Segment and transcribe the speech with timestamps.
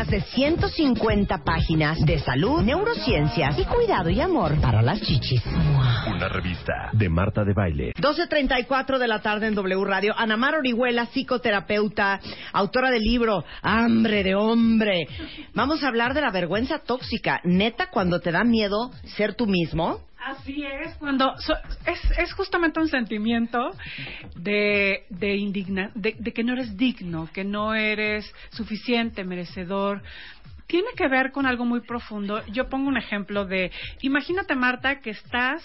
[0.00, 5.42] más de 150 páginas de salud, neurociencias y cuidado y amor para las chichis.
[6.06, 7.92] Una revista de Marta de Baile.
[7.96, 10.14] 12.34 de la tarde en W Radio.
[10.16, 12.18] Anamar Orihuela, psicoterapeuta,
[12.54, 15.06] autora del libro Hambre de Hombre.
[15.52, 17.42] Vamos a hablar de la vergüenza tóxica.
[17.44, 20.00] Neta, cuando te da miedo ser tú mismo.
[20.24, 21.56] Así es, cuando so-
[21.86, 23.70] es, es justamente un sentimiento
[24.36, 30.02] de, de indigna, de, de que no eres digno, que no eres suficiente, merecedor.
[30.66, 32.44] Tiene que ver con algo muy profundo.
[32.48, 33.72] Yo pongo un ejemplo de,
[34.02, 35.62] imagínate Marta que estás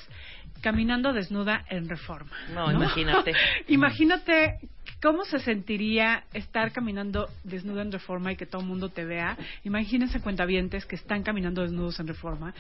[0.62, 2.32] caminando desnuda en reforma.
[2.54, 3.34] No, imagínate.
[3.68, 4.58] imagínate
[5.02, 9.38] cómo se sentiría estar caminando desnuda en reforma y que todo el mundo te vea.
[9.64, 12.54] Imagínense cuentavientes que están caminando desnudos en reforma.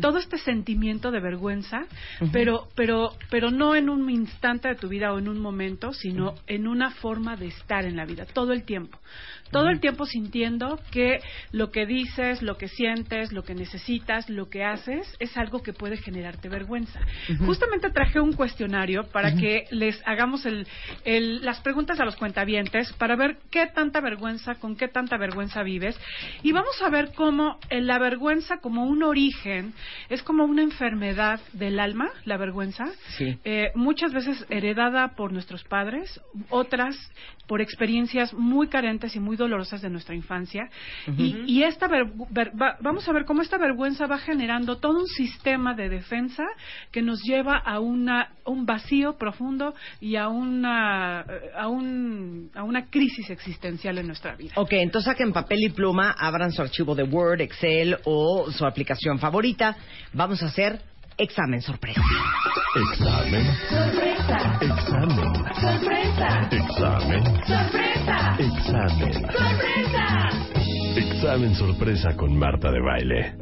[0.00, 1.82] Todo este sentimiento de vergüenza,
[2.32, 6.34] pero, pero, pero no en un instante de tu vida o en un momento, sino
[6.46, 8.98] en una forma de estar en la vida, todo el tiempo.
[9.50, 11.18] Todo el tiempo sintiendo que
[11.50, 15.72] lo que dices, lo que sientes, lo que necesitas, lo que haces, es algo que
[15.72, 17.00] puede generarte vergüenza.
[17.46, 20.68] Justamente traje un cuestionario para que les hagamos el,
[21.04, 25.62] el- las preguntas a los cuentavientes para ver qué tanta vergüenza, con qué tanta vergüenza
[25.62, 25.98] vives.
[26.42, 29.72] Y vamos a ver cómo eh, la vergüenza como un origen
[30.08, 32.86] es como una enfermedad del alma, la vergüenza.
[33.16, 33.38] Sí.
[33.44, 36.96] Eh, muchas veces heredada por nuestros padres, otras
[37.46, 40.68] por experiencias muy carentes y muy dolorosas de nuestra infancia.
[41.16, 44.98] y, y esta ver- ver- va- vamos a ver cómo esta vergüenza va generando todo
[45.00, 46.44] un sistema de defensa
[46.92, 52.62] que nos lleva a una un vacío profundo y a una eh, a un a
[52.64, 54.52] una crisis existencial en nuestra vida.
[54.56, 59.18] Ok, entonces saquen papel y pluma, abran su archivo de Word, Excel o su aplicación
[59.18, 59.76] favorita.
[60.14, 60.80] Vamos a hacer
[61.18, 62.00] examen sorpresa.
[62.92, 63.44] Examen.
[63.68, 64.58] Sorpresa.
[64.62, 65.34] Examen.
[65.60, 66.48] Sorpresa.
[66.50, 67.24] Examen.
[67.46, 68.36] Sorpresa.
[68.38, 69.12] Examen.
[69.12, 70.30] Sorpresa.
[70.96, 73.34] Examen sorpresa con Marta de Baile.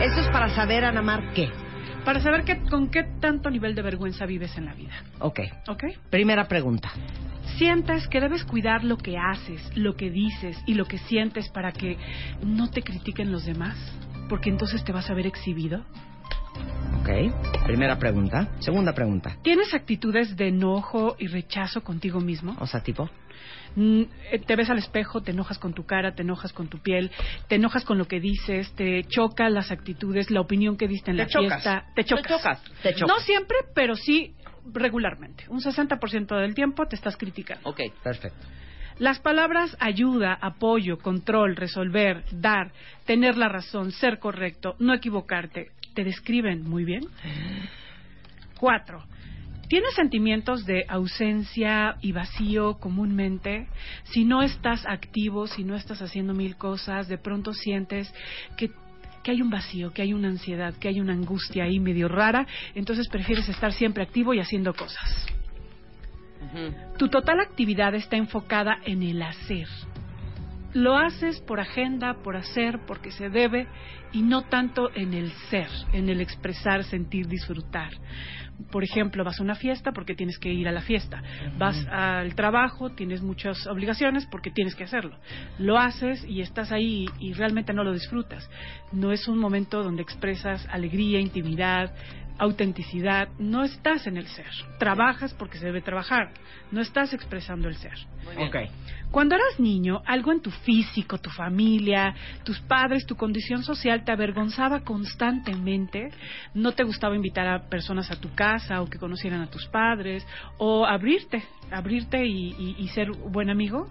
[0.00, 1.48] Eso es para saber, Anamar, qué.
[2.04, 4.94] Para saber qué, con qué tanto nivel de vergüenza vives en la vida.
[5.18, 5.40] Ok.
[5.68, 5.84] ¿Ok?
[6.10, 6.90] Primera pregunta.
[7.58, 11.72] sientes que debes cuidar lo que haces, lo que dices y lo que sientes para
[11.72, 11.98] que
[12.42, 13.76] no te critiquen los demás,
[14.30, 15.84] porque entonces te vas a ver exhibido.
[17.00, 17.10] Ok.
[17.66, 18.48] Primera pregunta.
[18.60, 19.36] Segunda pregunta.
[19.42, 22.56] ¿Tienes actitudes de enojo y rechazo contigo mismo?
[22.60, 23.10] O sea, tipo.
[23.76, 26.78] Mm, eh, Te ves al espejo, te enojas con tu cara, te enojas con tu
[26.78, 27.10] piel,
[27.48, 31.16] te enojas con lo que dices, te chocan las actitudes, la opinión que diste en
[31.18, 31.62] Te la chocas.
[31.62, 31.84] fiesta.
[31.94, 32.22] Te chocas.
[32.24, 32.62] Te chocas.
[32.82, 33.08] Te chocas.
[33.08, 34.34] No siempre, pero sí
[34.72, 35.44] regularmente.
[35.48, 37.68] Un 60% del tiempo te estás criticando.
[37.68, 37.80] Ok.
[38.02, 38.46] Perfecto.
[38.98, 42.70] Las palabras ayuda, apoyo, control, resolver, dar,
[43.06, 47.04] tener la razón, ser correcto, no equivocarte, te describen muy bien.
[48.58, 49.02] Cuatro.
[49.70, 53.68] ¿Tienes sentimientos de ausencia y vacío comúnmente?
[54.02, 58.12] Si no estás activo, si no estás haciendo mil cosas, de pronto sientes
[58.56, 58.72] que,
[59.22, 62.48] que hay un vacío, que hay una ansiedad, que hay una angustia ahí medio rara,
[62.74, 65.26] entonces prefieres estar siempre activo y haciendo cosas.
[66.98, 69.68] Tu total actividad está enfocada en el hacer.
[70.72, 73.68] Lo haces por agenda, por hacer, porque se debe,
[74.12, 77.92] y no tanto en el ser, en el expresar, sentir, disfrutar.
[78.70, 81.22] Por ejemplo, vas a una fiesta porque tienes que ir a la fiesta.
[81.58, 85.16] Vas al trabajo, tienes muchas obligaciones porque tienes que hacerlo.
[85.58, 88.48] Lo haces y estás ahí y, realmente no lo disfrutas.
[88.92, 91.94] No es un momento donde expresas alegría, intimidad,
[92.40, 93.28] autenticidad.
[93.38, 94.50] No estás en el ser.
[94.78, 96.32] Trabajas porque se debe trabajar.
[96.72, 97.94] No estás expresando el ser.
[98.38, 98.56] Ok.
[99.10, 102.14] Cuando eras niño, algo en tu físico, tu familia,
[102.44, 106.10] tus padres, tu condición social te avergonzaba constantemente.
[106.54, 110.26] No te gustaba invitar a personas a tu casa o que conocieran a tus padres
[110.58, 113.88] o abrirte, abrirte y, y- y ser buen amigo.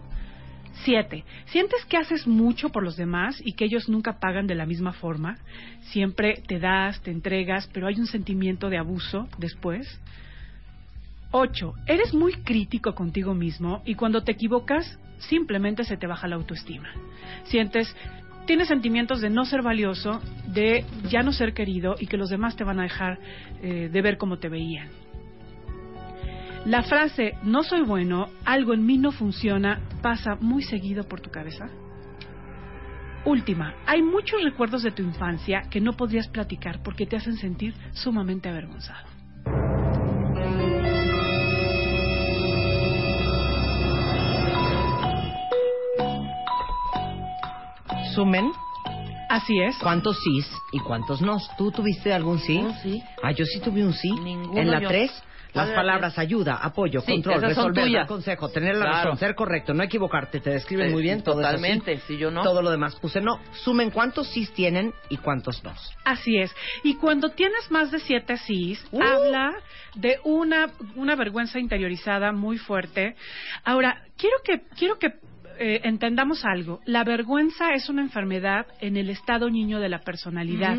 [0.83, 4.66] Siete, ¿sientes que haces mucho por los demás y que ellos nunca pagan de la
[4.66, 5.38] misma forma?
[5.81, 10.00] Siempre te das, te entregas, pero hay un sentimiento de abuso después.
[11.31, 16.38] Ocho, eres muy crítico contigo mismo y cuando te equivocas simplemente se te baja la
[16.38, 16.89] autoestima.
[17.44, 17.94] Sientes,
[18.45, 22.56] tienes sentimientos de no ser valioso, de ya no ser querido y que los demás
[22.56, 23.19] te van a dejar
[23.62, 24.89] eh, de ver como te veían.
[26.66, 31.32] La frase no soy bueno, algo en mí no funciona, pasa muy seguido por tu
[31.32, 31.70] cabeza.
[33.26, 37.74] Última, hay muchos recuerdos de tu infancia que no podrías platicar porque te hacen sentir
[37.94, 39.08] sumamente avergonzado.
[48.14, 48.52] Sumen
[49.30, 49.78] Así es.
[49.78, 51.56] cuántos sís y cuántos nos.
[51.56, 52.58] ¿Tú tuviste algún sí?
[52.58, 53.04] Un sí.
[53.22, 54.12] Ah, yo sí tuve un sí.
[54.12, 54.90] Ninguno en la yo.
[54.90, 55.12] 3,
[55.54, 58.98] las ¿Cuál era palabras ayuda, apoyo, Sí, control, resolver, dar consejo, tener la Claro.
[58.98, 61.24] razón, ser correcto, no equivocarte, te describen Eh, muy bien.
[61.24, 61.56] todo eso sí.
[61.56, 62.44] Totalmente, si yo no.
[62.44, 63.40] Todo lo demás puse no.
[63.63, 65.74] Sumen cuántos sís tienen y cuántos no.
[66.06, 66.54] Así es.
[66.84, 69.01] Y cuando tienes más de siete sís, Uh.
[69.01, 69.54] habla
[69.96, 73.16] de una, una vergüenza interiorizada muy fuerte.
[73.63, 75.13] Ahora, quiero que, quiero que
[75.60, 76.80] eh, entendamos algo.
[76.86, 80.78] La vergüenza es una enfermedad en el estado niño de la personalidad.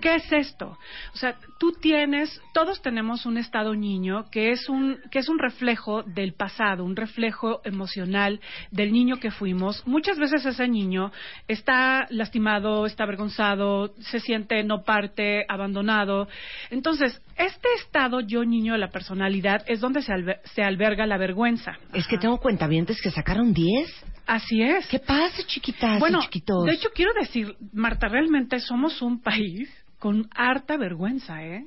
[0.00, 0.78] ¿Qué es esto?
[1.12, 5.40] O sea, tú tienes, todos tenemos un estado niño que es un, que es un
[5.40, 8.40] reflejo del pasado, un reflejo emocional
[8.70, 9.84] del niño que fuimos.
[9.86, 11.10] Muchas veces ese niño
[11.48, 16.28] está lastimado, está avergonzado, se siente no parte, abandonado.
[16.70, 20.12] Entonces, este estado yo niño de la personalidad es donde se,
[20.54, 21.72] se alberga la vergüenza.
[21.92, 24.04] Es que tengo cuentavientes que sacaron 10.
[24.30, 24.86] Así es.
[24.86, 26.64] ¿Qué pasa, chiquitas y chiquitos?
[26.64, 29.68] de hecho quiero decir, Marta, realmente somos un país
[29.98, 31.66] con harta vergüenza, ¿eh?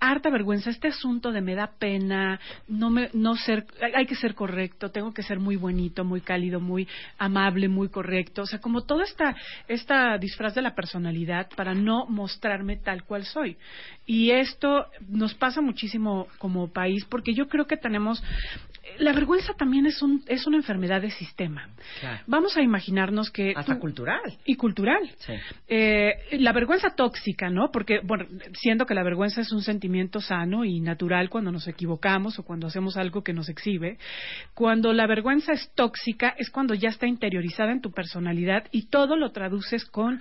[0.00, 0.68] Harta vergüenza.
[0.70, 2.38] Este asunto de me da pena,
[2.68, 6.20] no me, no ser, hay- hay que ser correcto, tengo que ser muy bonito, muy
[6.20, 6.86] cálido, muy
[7.18, 8.42] amable, muy correcto.
[8.42, 9.34] O sea, como toda esta,
[9.68, 13.56] esta disfraz de la personalidad para no mostrarme tal cual soy.
[14.06, 18.22] Y esto nos pasa muchísimo como país porque yo creo que tenemos,
[18.98, 21.68] la vergüenza también es un, es una enfermedad de sistema.
[22.00, 22.22] Claro.
[22.26, 24.20] Vamos a imaginarnos que Hasta tú- cultural.
[24.44, 25.00] y cultural.
[25.18, 25.32] Sí.
[25.68, 27.70] Eh, la vergüenza tóxica, ¿no?
[27.72, 32.38] Porque, bueno, siendo que la vergüenza es un sentimiento sano y natural cuando nos equivocamos
[32.38, 33.98] o cuando hacemos algo que nos exhibe,
[34.54, 39.16] cuando la vergüenza es tóxica es cuando ya está interiorizada en tu personalidad y todo
[39.16, 40.20] lo traduces con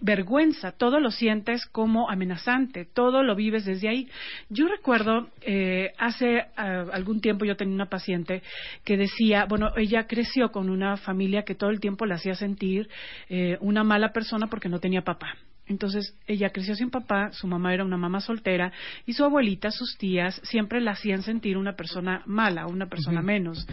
[0.00, 4.08] vergüenza, todo lo sientes como amenazante, todo lo vives desde ahí.
[4.48, 8.42] Yo recuerdo, eh, hace ah, algún tiempo yo tenía una paciente
[8.84, 12.88] que decía, bueno, ella creció con una familia que todo el tiempo la hacía sentir
[13.28, 15.36] eh, una mala persona porque no tenía papá.
[15.70, 18.72] Entonces ella creció sin papá, su mamá era una mamá soltera
[19.06, 23.68] y su abuelita, sus tías, siempre la hacían sentir una persona mala, una persona menos.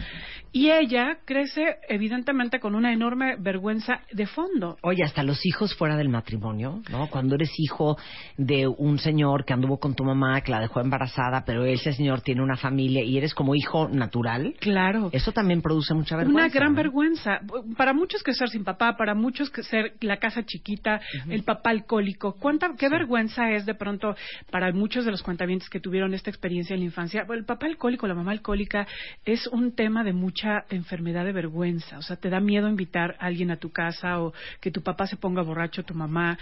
[0.52, 4.78] Y ella crece evidentemente con una enorme vergüenza de fondo.
[4.82, 7.08] Oye, hasta los hijos fuera del matrimonio, ¿no?
[7.08, 7.96] Cuando eres hijo
[8.36, 12.20] de un señor que anduvo con tu mamá, que la dejó embarazada, pero ese señor
[12.20, 15.10] tiene una familia y eres como hijo natural, Claro.
[15.12, 16.44] eso también produce mucha vergüenza.
[16.44, 16.76] Una gran ¿no?
[16.76, 17.40] vergüenza.
[17.76, 21.72] Para muchos que ser sin papá, para muchos que ser la casa chiquita, el papá
[21.88, 22.34] alcohólico.
[22.38, 24.14] ¿Cuánta, ¿Qué vergüenza es de pronto
[24.50, 27.24] para muchos de los cuentavientes que tuvieron esta experiencia en la infancia?
[27.24, 28.86] Bueno, el papá alcohólico, la mamá alcohólica
[29.24, 31.96] es un tema de mucha enfermedad de vergüenza.
[31.98, 35.06] O sea, te da miedo invitar a alguien a tu casa o que tu papá
[35.06, 36.38] se ponga borracho, tu mamá.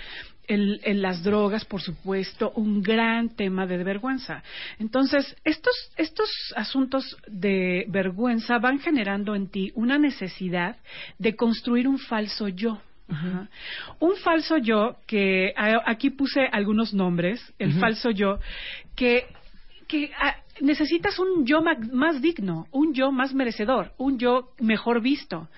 [0.48, 4.42] El, el- las drogas, por supuesto, un gran tema de vergüenza.
[4.80, 10.76] Entonces, estos, estos asuntos de vergüenza van generando en ti una necesidad
[11.18, 12.80] de construir un falso yo.
[13.08, 13.48] Ajá.
[14.00, 18.38] Un falso yo que a- aquí puse algunos nombres, el falso yo,
[18.96, 19.26] que,
[19.86, 25.00] que ah, necesitas un yo ma- más digno, un yo más merecedor, un yo mejor
[25.00, 25.48] visto,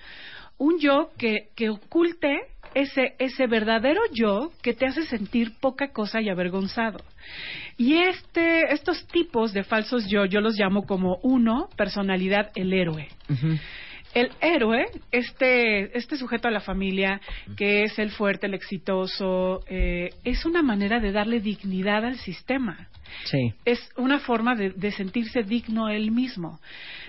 [0.59, 2.37] un yo que, que oculte
[2.75, 6.99] ese, ese verdadero yo que te hace sentir poca cosa y avergonzado.
[7.77, 13.07] Y este, estos tipos de falsos yo, yo los llamo como uno, personalidad, el héroe.
[14.13, 17.21] El héroe, este, este sujeto a la familia,
[17.55, 22.89] que es el fuerte, el exitoso, eh, es una manera de darle dignidad al sistema.
[23.25, 23.53] Sí.
[23.65, 26.59] Es una forma de, de sentirse digno él mismo.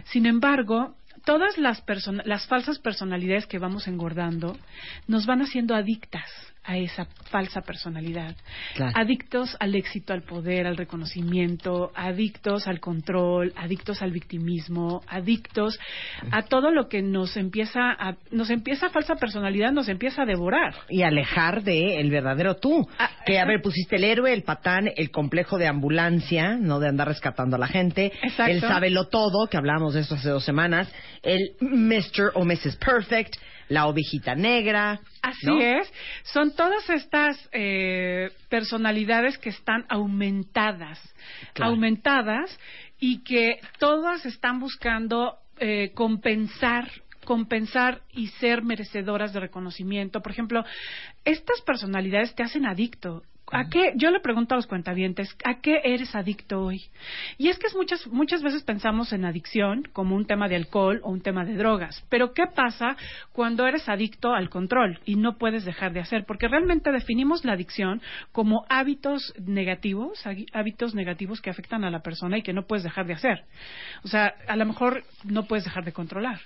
[0.04, 1.82] Sin embargo, todas las,
[2.24, 4.56] las falsas personalidades que vamos engordando
[5.06, 6.30] nos van haciendo adictas
[6.70, 8.36] a esa falsa personalidad.
[8.76, 8.92] Claro.
[8.94, 15.78] Adictos al éxito, al poder, al reconocimiento, adictos al control, adictos al victimismo, adictos
[16.30, 20.74] a todo lo que nos empieza a, nos empieza falsa personalidad, nos empieza a devorar.
[20.88, 22.86] y alejar de el verdadero tú.
[22.98, 26.88] Ah, que, a ver, pusiste el héroe, el patán, el complejo de ambulancia, no de
[26.88, 28.52] andar rescatando a la gente, Exacto.
[28.52, 32.32] el sábelo todo, que hablábamos de eso hace dos semanas, el Mr.
[32.34, 32.76] o Mrs.
[32.76, 33.34] Perfect,
[33.70, 35.00] la ovejita negra.
[35.22, 35.58] Así ¿no?
[35.60, 35.90] es.
[36.24, 40.98] Son todas estas eh, personalidades que están aumentadas,
[41.54, 41.72] Claro.
[41.72, 42.58] aumentadas
[42.98, 46.90] y que todas están buscando eh, compensar
[47.24, 50.20] compensar y ser merecedoras de reconocimiento.
[50.20, 50.64] Por ejemplo,
[51.24, 53.22] estas personalidades te hacen adicto
[53.52, 53.92] ¿A qué?
[53.96, 56.84] Yo le pregunto a los cuentavientes, ¿a qué eres adicto hoy?
[57.36, 61.00] Y es que es muchas, muchas veces pensamos en adicción como un tema de alcohol
[61.02, 62.04] o un tema de drogas.
[62.08, 62.96] Pero ¿qué pasa
[63.32, 66.24] cuando eres adicto al control y no puedes dejar de hacer?
[66.26, 72.38] Porque realmente definimos la adicción como hábitos negativos, hábitos negativos que afectan a la persona
[72.38, 73.44] y que no puedes dejar de hacer.
[74.04, 76.40] O sea, a lo mejor no puedes dejar de controlar.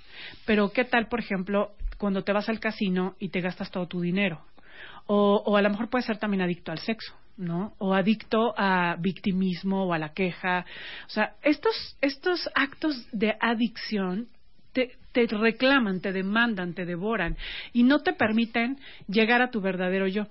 [0.46, 4.00] Pero ¿qué tal, por ejemplo, cuando te vas al casino y te gastas todo tu
[4.00, 4.42] dinero?
[5.06, 7.74] O, o a lo mejor puede ser también adicto al sexo, ¿no?
[7.78, 10.64] O adicto a victimismo o a la queja.
[11.06, 14.28] O sea, estos, estos actos de adicción
[14.74, 17.36] te, te, reclaman, te demandan, te devoran
[17.72, 18.76] y no te permiten
[19.08, 20.26] llegar a tu verdadero yo.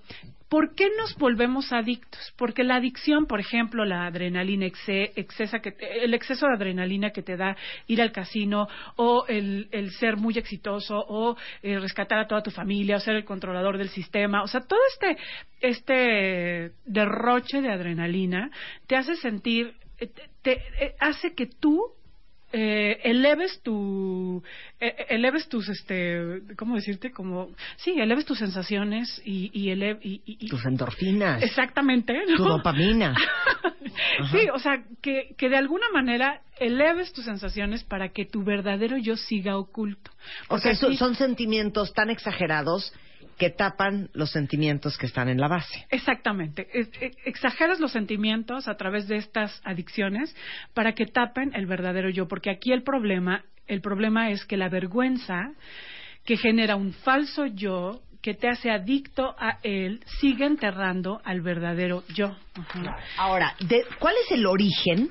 [0.50, 2.31] ¿Por qué nos volvemos adictos?
[2.38, 7.57] Porque la adicción, por ejemplo, la adrenalina que el exceso de adrenalina que te da
[7.88, 12.97] ir al casino o el, ser muy exitoso o eh, rescatar a toda tu familia
[12.97, 15.17] o ser el controlador del sistema, o sea, todo este
[15.59, 18.51] este derroche de adrenalina
[18.85, 20.12] te hace sentir eh,
[20.43, 21.93] te eh, hace que tú
[22.55, 24.43] eh, eleves tu
[24.79, 30.63] eh, eh, eleves tus este cómo decirte como sí eleves tus sensaciones y y, tus
[30.65, 31.41] endorfinas.
[31.41, 33.15] Exactamente tu dopamina.
[34.31, 38.98] Sí o sea que que de alguna manera eleves tus sensaciones para que tu verdadero
[38.98, 40.12] yo siga oculto.
[40.48, 42.93] O sea son sentimientos tan exagerados
[43.38, 45.86] que tapan los sentimientos que están en la base.
[45.90, 46.68] Exactamente.
[46.74, 50.36] E, exageras los sentimientos a través de estas adicciones
[50.74, 54.70] para que tapen el verdadero yo, porque aquí el problema, el problema es que la
[54.70, 55.52] vergüenza
[56.25, 62.06] que genera un falso yo que te hace adicto a él sigue enterrando al verdadero
[62.13, 62.34] yo.
[63.18, 63.54] Ahora,
[64.00, 65.10] ¿cuál es el origen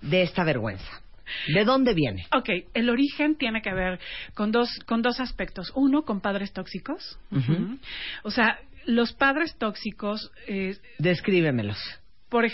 [0.00, 1.05] de esta vergüenza?
[1.52, 2.26] ¿De dónde viene?
[2.32, 3.98] Ok, el origen tiene que ver
[4.34, 5.72] con dos, con dos aspectos.
[5.74, 7.18] Uno, con padres tóxicos.
[8.22, 10.30] O sea, los padres tóxicos.
[10.46, 11.78] Eh, Descríbemelos.
[12.28, 12.46] Por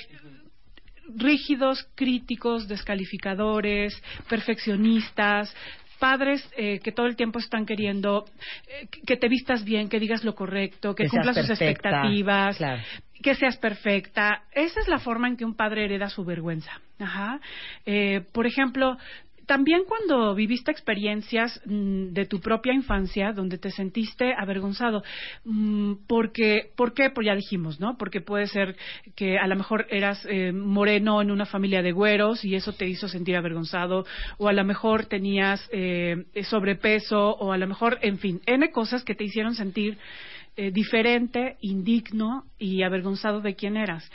[1.17, 5.55] rígidos, críticos, descalificadores, perfeccionistas,
[6.03, 8.25] padres eh, que todo el tiempo están queriendo
[8.67, 12.59] eh, que te vistas bien, que digas lo correcto, que, cumplas sus expectativas,
[13.23, 14.43] que seas perfecta.
[14.51, 16.73] Esa es la forma en que un padre hereda su vergüenza.
[16.99, 17.39] Ajá.
[17.87, 18.99] Eh, por ejemplo,
[19.53, 25.03] también cuando viviste experiencias mm, de tu propia infancia donde te sentiste avergonzado,
[25.45, 27.11] mm, porque, ¿por qué?
[27.11, 27.99] Pues ya dijimos, ¿no?
[27.99, 28.77] Porque puede ser
[29.15, 32.89] que a lo mejor eras eh, moreno en una familia de güeros y eso te
[32.89, 34.07] hizo sentir avergonzado,
[34.39, 39.05] o a lo mejor tenías eh, sobrepeso, o a lo mejor, en fin, N cosas
[39.05, 39.99] que te hicieron sentir
[40.57, 44.11] eh, diferente, indigno y avergonzado de quién eras.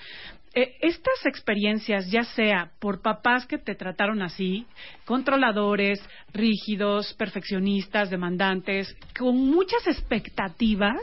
[0.59, 4.65] Eh, estas experiencias, ya sea por papás que te trataron así,
[5.05, 6.01] controladores,
[6.33, 10.97] rígidos, perfeccionistas, demandantes, con muchas expectativas,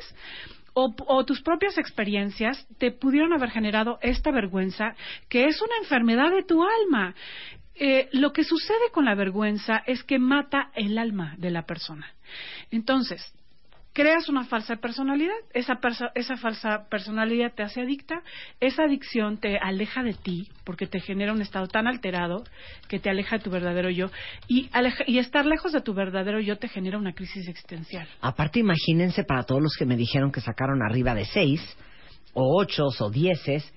[0.72, 4.96] o, tus propias experiencias te pudieron haber generado esta vergüenza
[5.28, 7.14] que es una enfermedad de tu alma.
[7.76, 12.12] Eh, lo que sucede con la vergüenza es que mata el alma de la persona.
[12.72, 13.22] Entonces,
[13.94, 15.78] creas una falsa personalidad, esa,
[16.14, 18.22] esa falsa personalidad te hace adicta,
[18.60, 22.42] esa adicción te aleja de ti porque te genera un estado tan alterado
[22.88, 24.10] que te aleja de tu verdadero yo
[24.48, 24.68] y,
[25.06, 28.06] y estar lejos de tu verdadero yo te genera una crisis existencial.
[28.20, 31.60] Aparte, imagínense para todos los que me dijeron que sacaron arriba de seis
[32.32, 33.72] o ocho o dieces,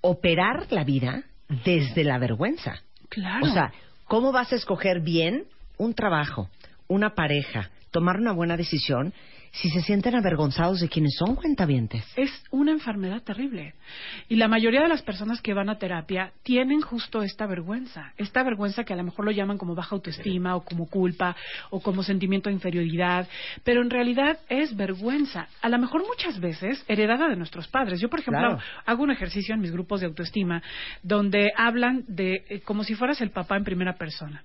[0.00, 1.24] operar la vida
[1.64, 2.76] desde la vergüenza.
[3.08, 3.44] Claro.
[3.44, 3.72] O sea,
[4.04, 5.46] ¿cómo vas a escoger bien
[5.78, 6.48] un trabajo,
[6.86, 9.14] una pareja, tomar una buena decisión
[9.52, 12.04] si se sienten avergonzados de quienes son cuentavientes.
[12.16, 13.74] Es una enfermedad terrible.
[14.28, 18.12] Y la mayoría de las personas que van a terapia tienen justo esta vergüenza.
[18.16, 21.36] Esta vergüenza que a lo mejor lo llaman como baja autoestima o como culpa
[21.70, 23.28] o como sentimiento de inferioridad.
[23.62, 25.46] Pero en realidad es vergüenza.
[25.62, 28.00] A lo mejor muchas veces heredada de nuestros padres.
[28.00, 30.64] Yo, por ejemplo, hago un ejercicio en mis grupos de autoestima
[31.04, 34.42] donde hablan de eh, como si fueras el papá en primera persona.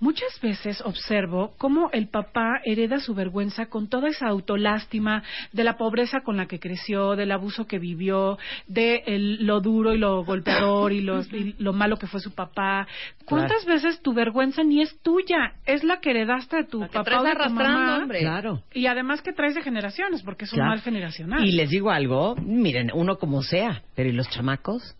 [0.00, 5.22] Muchas veces observo cómo el papá hereda su vergüenza con toda esa autolástima
[5.52, 9.02] de la pobreza con la que creció, del abuso que vivió, de
[9.40, 12.86] lo duro y lo golpeador y, lo malo que fue su papá.
[13.24, 15.54] ¿Cuántas veces tu vergüenza ni es tuya?
[15.64, 17.98] Es la que heredaste de tu papá o de tu mamá.
[17.98, 18.20] Hombre.
[18.20, 18.62] Claro.
[18.72, 21.44] Y además que traes de generaciones, porque es un mal generacional.
[21.44, 24.96] Y les digo algo, miren, uno como sea, pero ¿y los chamacos?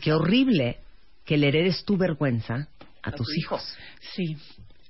[0.00, 0.78] Qué horrible
[1.24, 2.68] que le heredes tu vergüenza
[3.04, 3.62] a, tus hijos.
[4.14, 4.36] Sí,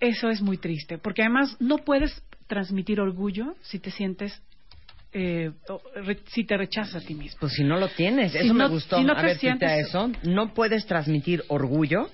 [0.00, 4.40] eso es muy triste, porque además no puedes transmitir orgullo si te sientes
[5.12, 5.52] eh,
[6.26, 7.38] si te rechazas a ti mismo.
[7.40, 8.96] Pues si no lo tienes, eso me gustó.
[8.96, 9.38] a ver,
[9.78, 10.10] eso.
[10.24, 12.10] No puedes transmitir orgullo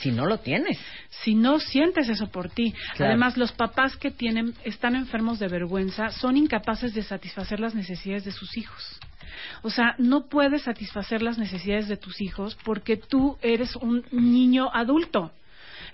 [0.00, 0.78] si no lo tienes.
[1.22, 2.74] Si no sientes eso por ti.
[2.98, 8.24] Además, los papás que tienen están enfermos de vergüenza son incapaces de satisfacer las necesidades
[8.24, 8.98] de sus hijos.
[9.62, 14.70] O sea, no puedes satisfacer las necesidades de tus hijos porque tú eres un niño
[14.72, 15.32] adulto.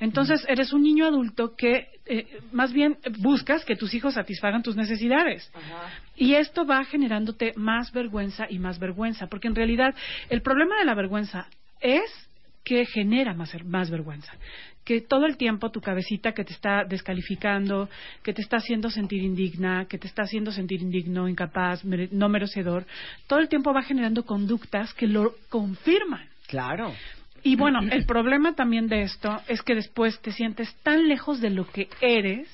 [0.00, 4.74] Entonces, eres un niño adulto que eh, más bien buscas que tus hijos satisfagan tus
[4.74, 5.48] necesidades.
[6.16, 9.94] Y esto va generándote más vergüenza y más vergüenza, porque en realidad
[10.28, 11.46] el problema de la vergüenza
[11.80, 12.10] es
[12.64, 14.32] que genera más, más vergüenza.
[14.84, 17.88] Que todo el tiempo tu cabecita que te está descalificando,
[18.22, 22.84] que te está haciendo sentir indigna, que te está haciendo sentir indigno, incapaz, no merecedor,
[23.26, 26.28] todo el tiempo va generando conductas que lo confirman.
[26.48, 26.92] Claro.
[27.44, 31.50] Y bueno, el problema también de esto es que después te sientes tan lejos de
[31.50, 32.48] lo que eres,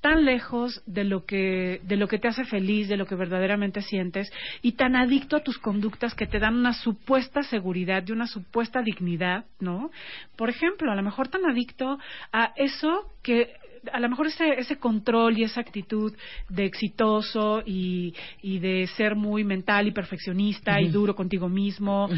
[0.00, 3.82] tan lejos de lo que de lo que te hace feliz, de lo que verdaderamente
[3.82, 4.30] sientes
[4.62, 8.82] y tan adicto a tus conductas que te dan una supuesta seguridad y una supuesta
[8.82, 9.90] dignidad, ¿no?
[10.36, 11.98] Por ejemplo, a lo mejor tan adicto
[12.32, 13.52] a eso que
[13.92, 16.12] a lo mejor ese, ese control y esa actitud
[16.48, 22.08] de exitoso y, y de ser muy mental y perfeccionista y duro contigo mismo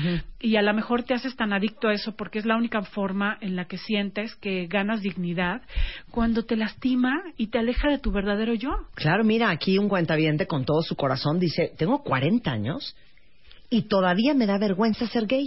[0.40, 3.38] y a lo mejor te haces tan adicto a eso porque es la única forma
[3.40, 5.62] en la que sientes que ganas dignidad
[6.10, 8.70] cuando te lastima y te aleja de tu verdadero yo.
[8.94, 12.96] Claro, mira, aquí un cuentaviente con todo su corazón dice, tengo 40 años
[13.68, 15.46] y todavía me da vergüenza ser gay.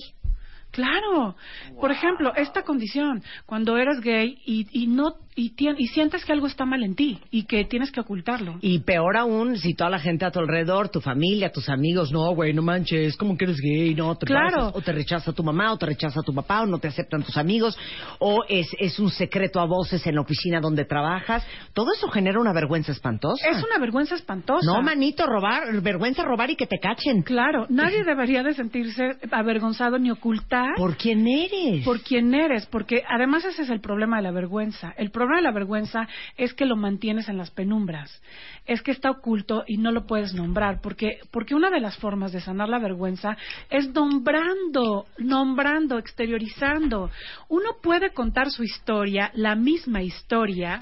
[0.72, 1.36] Claro.
[1.80, 6.48] Por ejemplo, esta condición, cuando eres gay y, y no y, y, sientes que algo
[6.48, 8.58] está mal en ti y que tienes que ocultarlo.
[8.62, 12.34] Y peor aún, si toda la gente a tu alrededor, tu familia, tus amigos, no,
[12.36, 14.72] güey, no manches, como que eres gay, no, te claro.
[14.74, 17.38] o te rechaza tu mamá, o te rechaza tu papá, o no te aceptan tus
[17.38, 17.78] amigos,
[18.20, 21.46] o es, es un secreto a voces en la oficina donde trabajas.
[21.74, 23.48] Todo eso genera una vergüenza espantosa.
[23.50, 24.66] Es una vergüenza espantosa.
[24.66, 27.24] No, manito, robar, vergüenza robar y que te cachen.
[27.24, 30.76] Claro, nadie debería de sentirse avergonzado ni ocultar.
[30.78, 31.84] ¿Por quién eres?
[31.84, 34.94] Por quién eres, porque además ese es el problema de la vergüenza.
[34.98, 38.22] El problema de la vergüenza es que lo mantienes en las penumbras,
[38.66, 42.32] es que está oculto y no lo puedes nombrar, porque, porque una de las formas
[42.32, 43.38] de sanar la vergüenza
[43.70, 47.10] es nombrando, nombrando, exteriorizando.
[47.50, 50.82] Uno puede contar su historia, la misma historia,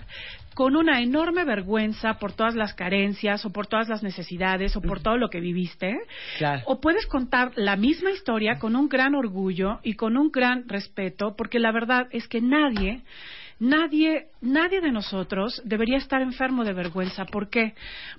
[0.53, 5.01] con una enorme vergüenza por todas las carencias o por todas las necesidades o por
[5.01, 5.97] todo lo que viviste.
[6.65, 11.35] O puedes contar la misma historia con un gran orgullo y con un gran respeto,
[11.37, 13.01] porque la verdad es que nadie
[13.61, 17.25] Nadie, nadie de nosotros debería estar enfermo de vergüenza.
[17.25, 17.75] ¿Por qué?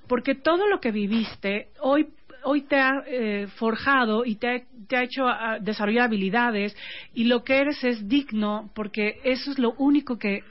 [0.07, 2.07] Porque todo lo que viviste hoy
[2.45, 6.75] hoy te ha eh, forjado y te ha, te ha hecho ah, desarrollar habilidades
[7.13, 10.43] y lo que eres es digno porque eso es lo único que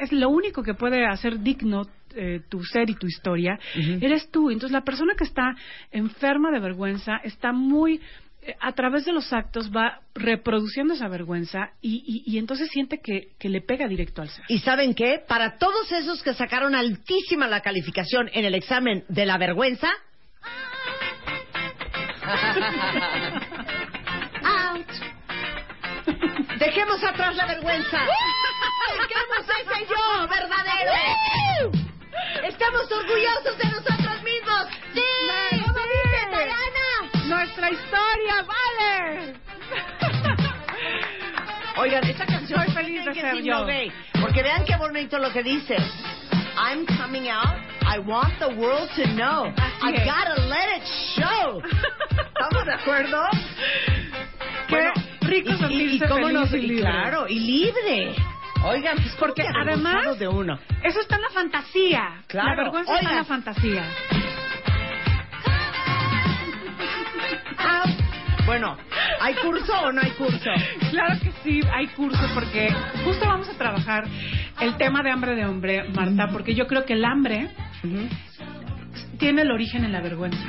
[0.00, 4.50] es lo único que puede hacer digno eh, tu ser y tu historia eres tú
[4.50, 5.54] entonces la persona que está
[5.90, 8.00] enferma de vergüenza está muy
[8.60, 13.86] a través de los actos va reproduciendo esa vergüenza y, entonces siente que, le pega
[13.88, 14.44] directo al ser.
[14.48, 15.22] ¿Y saben qué?
[15.26, 19.88] Para todos esos que sacaron altísima la calificación en el examen de la vergüenza...
[26.58, 27.98] Dejemos atrás la vergüenza.
[29.08, 31.72] Dejemos ese yo verdadero.
[32.44, 34.66] Estamos orgullosos de nosotros mismos.
[34.92, 35.57] Sí
[37.58, 39.34] nuestra historia, vale.
[41.76, 43.66] Oigan, esta canción Soy feliz de ser yo.
[44.20, 45.76] porque vean qué bonito lo que dice.
[46.56, 47.56] I'm coming out.
[47.82, 49.52] I want the world to know.
[49.80, 51.62] I gotta let it show.
[52.10, 53.24] ¿Estamos de acuerdo?
[54.68, 54.92] Qué
[55.22, 56.82] rico sentirse y, cómo feliz y libre.
[56.82, 58.14] Claro, y libre.
[58.64, 60.58] Oigan, pues porque además de uno.
[60.82, 62.22] eso está en la fantasía.
[62.26, 62.48] Claro.
[62.48, 63.84] La vergüenza está en la fantasía.
[68.48, 68.78] Bueno,
[69.20, 70.50] ¿hay curso o no hay curso?
[70.90, 74.04] Claro que sí, hay curso porque justo vamos a trabajar
[74.62, 77.50] el tema de hambre de hombre, Marta, porque yo creo que el hambre
[79.18, 80.42] tiene el origen en la vergüenza.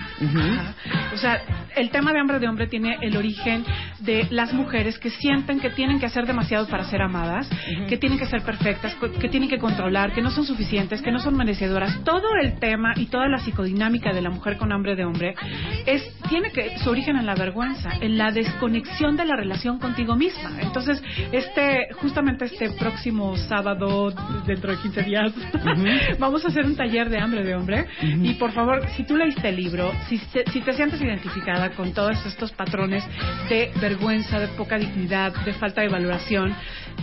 [1.13, 1.41] O sea,
[1.80, 3.63] el tema de hambre de hombre tiene el origen
[4.00, 7.50] de las mujeres que sienten que tienen que hacer demasiado para ser amadas,
[7.88, 11.20] que tienen que ser perfectas, que tienen que controlar, que no son suficientes, que no
[11.20, 12.04] son merecedoras.
[12.04, 15.36] Todo el tema y toda la psicodinámica de la mujer con hambre de hombre
[15.86, 20.15] es tiene que su origen en la vergüenza, en la desconexión de la relación contigo
[20.15, 20.52] misma.
[20.62, 24.12] Entonces, este justamente este próximo sábado
[24.46, 25.34] dentro de 15 días
[26.20, 29.50] vamos a hacer un taller de hambre de hombre y por favor, si tú leíste
[29.50, 33.03] el libro, si, si te sientes identificada con todos estos patrones
[33.49, 36.55] de vergüenza, de poca dignidad, de falta de valoración,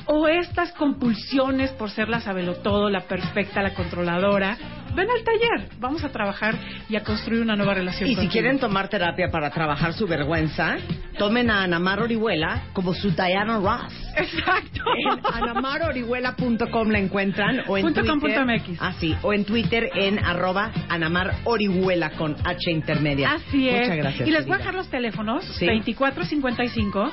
[0.06, 2.20] o estas compulsiones por ser la
[2.62, 4.56] todo, la perfecta, la controladora,
[4.94, 5.68] ven al taller.
[5.78, 6.54] Vamos a trabajar
[6.88, 8.08] y a construir una nueva relación.
[8.08, 10.76] Y si quieren tomar terapia para trabajar su vergüenza,
[11.18, 13.92] tomen a Anamar Orihuela como su Diana Ross.
[14.16, 14.82] Exacto.
[14.96, 18.40] En anamarorihuela.com la encuentran o en Punto com Twitter.
[18.44, 18.82] punto MX.
[18.82, 23.32] Así, o en Twitter en arroba Anamar Orihuela con H intermedia.
[23.32, 23.80] Así es.
[23.82, 24.28] Muchas gracias.
[24.28, 25.66] y les voy a dejar los teléfonos Sí.
[25.66, 27.12] 2455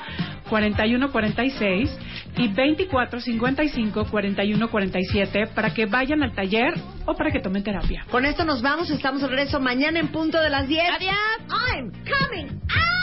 [0.50, 2.00] 4146
[2.38, 6.74] y 2455 4147 para que vayan al taller
[7.06, 8.06] o para que tomen terapia.
[8.12, 10.84] Con esto nos vamos, estamos de regreso mañana en punto de las 10.
[10.96, 11.16] Adiós.
[11.50, 13.03] I'm coming out.